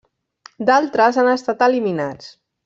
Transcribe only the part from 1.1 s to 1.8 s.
han estat